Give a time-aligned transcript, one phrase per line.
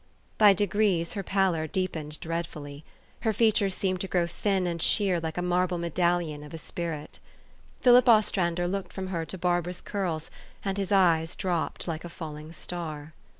[0.39, 2.83] Ity degrees her pallor deepened dreadfully.
[3.19, 7.19] Her features seemed to grow thin and sheer like a marble medallion of a spirit.
[7.81, 10.31] Philip Ostrander looked from her to Barbara's curls;
[10.65, 13.13] and his eyes dropped like a falling star.